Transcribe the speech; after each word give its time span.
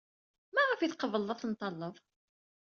Maɣef 0.53 0.79
ay 0.79 0.91
tqebled 0.91 1.29
ad 1.33 1.39
ten-talled? 1.41 1.95